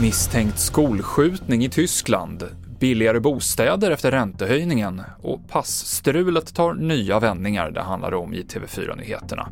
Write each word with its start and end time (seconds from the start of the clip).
Misstänkt 0.00 0.58
skolskjutning 0.58 1.64
i 1.64 1.68
Tyskland, 1.68 2.44
billigare 2.80 3.20
bostäder 3.20 3.90
efter 3.90 4.10
räntehöjningen 4.10 5.02
och 5.22 5.48
passstrulet 5.48 6.54
tar 6.54 6.74
nya 6.74 7.20
vändningar, 7.20 7.70
det 7.70 7.80
handlar 7.80 8.14
om 8.14 8.34
i 8.34 8.42
TV4-nyheterna. 8.42 9.48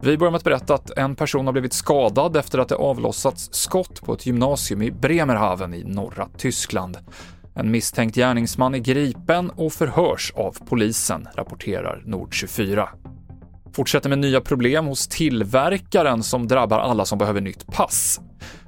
Vi 0.00 0.18
börjar 0.18 0.30
med 0.30 0.38
att 0.38 0.44
berätta 0.44 0.74
att 0.74 0.90
en 0.90 1.14
person 1.14 1.46
har 1.46 1.52
blivit 1.52 1.72
skadad 1.72 2.36
efter 2.36 2.58
att 2.58 2.68
det 2.68 2.74
avlossats 2.74 3.48
skott 3.52 4.02
på 4.02 4.12
ett 4.12 4.26
gymnasium 4.26 4.82
i 4.82 4.90
Bremerhaven 4.90 5.74
i 5.74 5.84
norra 5.84 6.28
Tyskland. 6.36 6.98
En 7.54 7.70
misstänkt 7.70 8.14
gärningsman 8.14 8.74
är 8.74 8.78
gripen 8.78 9.50
och 9.50 9.72
förhörs 9.72 10.32
av 10.36 10.56
polisen, 10.68 11.28
rapporterar 11.34 12.02
Nord24. 12.06 12.88
Fortsätter 13.72 14.08
med 14.08 14.18
nya 14.18 14.40
problem 14.40 14.86
hos 14.86 15.08
tillverkaren 15.08 16.22
som 16.22 16.48
drabbar 16.48 16.78
alla 16.78 17.04
som 17.04 17.18
behöver 17.18 17.40
nytt 17.40 17.66
pass. 17.66 18.20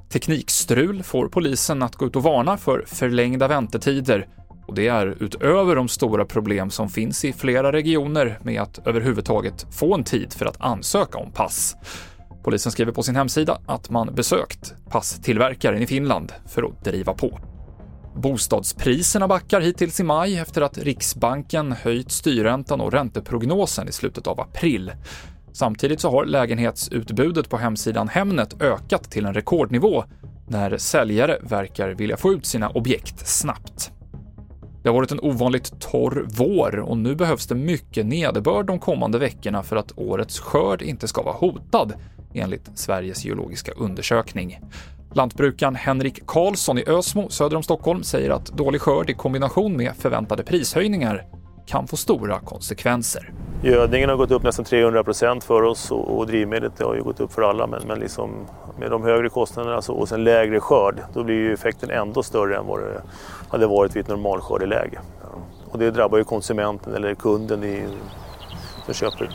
Teknikstrul 0.09 1.03
får 1.03 1.27
polisen 1.27 1.83
att 1.83 1.95
gå 1.95 2.05
ut 2.05 2.15
och 2.15 2.23
varna 2.23 2.57
för 2.57 2.83
förlängda 2.87 3.47
väntetider 3.47 4.27
och 4.69 4.75
det 4.75 4.87
är 4.87 5.23
utöver 5.23 5.75
de 5.75 5.87
stora 5.87 6.25
problem 6.25 6.69
som 6.69 6.89
finns 6.89 7.25
i 7.25 7.33
flera 7.33 7.71
regioner 7.71 8.39
med 8.43 8.61
att 8.61 8.87
överhuvudtaget 8.87 9.65
få 9.71 9.95
en 9.95 10.03
tid 10.03 10.33
för 10.33 10.45
att 10.45 10.61
ansöka 10.61 11.17
om 11.17 11.31
pass. 11.31 11.75
Polisen 12.43 12.71
skriver 12.71 12.91
på 12.91 13.03
sin 13.03 13.15
hemsida 13.15 13.61
att 13.65 13.89
man 13.89 14.15
besökt 14.15 14.73
passtillverkaren 14.89 15.81
i 15.81 15.87
Finland 15.87 16.31
för 16.47 16.63
att 16.63 16.83
driva 16.83 17.13
på. 17.13 17.39
Bostadspriserna 18.21 19.27
backar 19.27 19.61
hittills 19.61 19.99
i 19.99 20.03
maj 20.03 20.37
efter 20.37 20.61
att 20.61 20.77
Riksbanken 20.77 21.71
höjt 21.71 22.11
styrräntan 22.11 22.81
och 22.81 22.91
ränteprognosen 22.91 23.87
i 23.87 23.91
slutet 23.91 24.27
av 24.27 24.39
april. 24.39 24.91
Samtidigt 25.51 25.99
så 25.99 26.11
har 26.11 26.25
lägenhetsutbudet 26.25 27.49
på 27.49 27.57
hemsidan 27.57 28.07
Hemnet 28.07 28.61
ökat 28.61 29.11
till 29.11 29.25
en 29.25 29.33
rekordnivå 29.33 30.03
när 30.47 30.77
säljare 30.77 31.37
verkar 31.41 31.89
vilja 31.89 32.17
få 32.17 32.33
ut 32.33 32.45
sina 32.45 32.69
objekt 32.69 33.27
snabbt. 33.27 33.91
Det 34.83 34.89
har 34.89 34.93
varit 34.93 35.11
en 35.11 35.19
ovanligt 35.19 35.79
torr 35.79 36.25
vår 36.29 36.79
och 36.79 36.97
nu 36.97 37.15
behövs 37.15 37.47
det 37.47 37.55
mycket 37.55 38.05
nederbörd 38.05 38.65
de 38.65 38.79
kommande 38.79 39.17
veckorna 39.17 39.63
för 39.63 39.75
att 39.75 39.91
årets 39.95 40.39
skörd 40.39 40.81
inte 40.81 41.07
ska 41.07 41.21
vara 41.21 41.35
hotad, 41.35 41.93
enligt 42.33 42.69
Sveriges 42.75 43.25
geologiska 43.25 43.71
undersökning. 43.71 44.59
Lantbrukaren 45.13 45.75
Henrik 45.75 46.25
Karlsson 46.25 46.77
i 46.77 46.83
Ösmo 46.87 47.29
söder 47.29 47.55
om 47.55 47.63
Stockholm 47.63 48.03
säger 48.03 48.29
att 48.29 48.45
dålig 48.45 48.81
skörd 48.81 49.09
i 49.09 49.13
kombination 49.13 49.77
med 49.77 49.95
förväntade 49.95 50.43
prishöjningar 50.43 51.25
kan 51.65 51.87
få 51.87 51.97
stora 51.97 52.39
konsekvenser. 52.39 53.33
Gödningen 53.63 54.09
har 54.09 54.15
gått 54.15 54.31
upp 54.31 54.43
nästan 54.43 54.65
300 54.65 55.03
procent 55.03 55.43
för 55.43 55.61
oss 55.61 55.91
och, 55.91 56.27
drivmedlet 56.27 56.81
har 56.81 56.95
ju 56.95 57.03
gått 57.03 57.19
upp 57.19 57.33
för 57.33 57.41
alla 57.41 57.67
men, 57.67 57.81
men 57.87 57.99
liksom 57.99 58.47
med 58.79 58.91
de 58.91 59.03
högre 59.03 59.29
kostnaderna 59.29 59.81
så, 59.81 59.93
och 59.93 60.09
sen 60.09 60.23
lägre 60.23 60.59
skörd 60.59 61.01
då 61.13 61.23
blir 61.23 61.35
ju 61.35 61.53
effekten 61.53 61.89
ändå 61.89 62.23
större 62.23 62.57
än 62.57 62.65
vad 62.65 62.79
det 62.79 63.01
hade 63.49 63.67
varit 63.67 63.95
vid 63.95 64.03
ett 64.03 64.09
normalskördeläge. 64.09 64.99
Och 65.71 65.79
det 65.79 65.91
drabbar 65.91 66.17
ju 66.17 66.23
konsumenten 66.23 66.93
eller 66.93 67.15
kunden 67.15 67.63
i, 67.63 67.83
som 68.85 68.93
köper. 68.93 69.29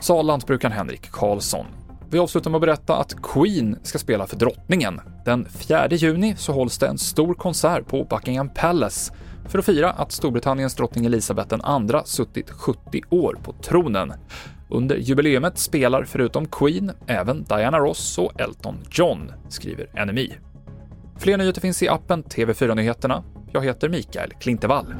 Sa 0.00 0.22
lantbrukaren 0.22 0.72
Henrik 0.72 1.10
Karlsson. 1.10 1.66
Vi 2.14 2.20
avslutar 2.20 2.50
med 2.50 2.56
att 2.56 2.60
berätta 2.60 2.96
att 2.96 3.22
Queen 3.22 3.78
ska 3.82 3.98
spela 3.98 4.26
för 4.26 4.36
drottningen. 4.36 5.00
Den 5.24 5.48
4 5.48 5.88
juni 5.88 6.34
så 6.36 6.52
hålls 6.52 6.78
det 6.78 6.86
en 6.86 6.98
stor 6.98 7.34
konsert 7.34 7.86
på 7.86 8.04
Buckingham 8.04 8.48
Palace 8.48 9.12
för 9.48 9.58
att 9.58 9.64
fira 9.64 9.90
att 9.90 10.12
Storbritanniens 10.12 10.74
drottning 10.74 11.06
Elizabeth 11.06 11.54
II 11.54 12.00
suttit 12.04 12.50
70 12.50 13.02
år 13.10 13.38
på 13.42 13.52
tronen. 13.52 14.12
Under 14.70 14.96
jubileumet 14.96 15.58
spelar 15.58 16.04
förutom 16.04 16.46
Queen 16.46 16.92
även 17.06 17.44
Diana 17.44 17.78
Ross 17.78 18.18
och 18.18 18.40
Elton 18.40 18.78
John, 18.90 19.32
skriver 19.48 20.06
NMI. 20.06 20.34
Fler 21.18 21.38
nyheter 21.38 21.60
finns 21.60 21.82
i 21.82 21.88
appen 21.88 22.24
TV4 22.24 22.74
Nyheterna. 22.74 23.24
Jag 23.52 23.64
heter 23.64 23.88
Mikael 23.88 24.30
Klintevall. 24.40 24.94